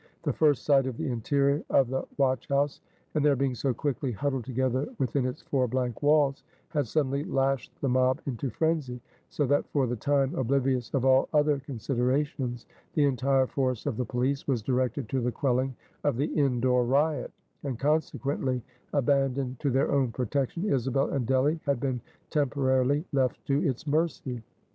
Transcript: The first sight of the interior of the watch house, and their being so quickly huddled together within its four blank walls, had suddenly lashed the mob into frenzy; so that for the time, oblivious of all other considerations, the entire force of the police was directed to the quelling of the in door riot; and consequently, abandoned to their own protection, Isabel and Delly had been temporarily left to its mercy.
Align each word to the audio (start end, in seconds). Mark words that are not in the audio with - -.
The 0.23 0.33
first 0.33 0.65
sight 0.65 0.87
of 0.87 0.97
the 0.97 1.07
interior 1.11 1.61
of 1.69 1.89
the 1.89 2.05
watch 2.17 2.47
house, 2.47 2.81
and 3.13 3.23
their 3.23 3.35
being 3.35 3.53
so 3.53 3.71
quickly 3.71 4.11
huddled 4.11 4.45
together 4.45 4.87
within 4.97 5.27
its 5.27 5.43
four 5.43 5.67
blank 5.67 6.01
walls, 6.01 6.41
had 6.69 6.87
suddenly 6.87 7.23
lashed 7.23 7.79
the 7.81 7.87
mob 7.87 8.19
into 8.25 8.49
frenzy; 8.49 8.99
so 9.29 9.45
that 9.45 9.67
for 9.69 9.85
the 9.85 9.95
time, 9.95 10.33
oblivious 10.33 10.91
of 10.95 11.05
all 11.05 11.29
other 11.35 11.59
considerations, 11.59 12.65
the 12.95 13.05
entire 13.05 13.45
force 13.45 13.85
of 13.85 13.95
the 13.95 14.03
police 14.05 14.47
was 14.47 14.63
directed 14.63 15.07
to 15.09 15.21
the 15.21 15.31
quelling 15.31 15.75
of 16.03 16.17
the 16.17 16.35
in 16.35 16.59
door 16.59 16.83
riot; 16.83 17.31
and 17.63 17.77
consequently, 17.77 18.63
abandoned 18.93 19.59
to 19.59 19.69
their 19.69 19.91
own 19.91 20.11
protection, 20.11 20.65
Isabel 20.67 21.11
and 21.11 21.27
Delly 21.27 21.59
had 21.67 21.79
been 21.79 22.01
temporarily 22.31 23.05
left 23.13 23.45
to 23.45 23.63
its 23.63 23.85
mercy. 23.85 24.41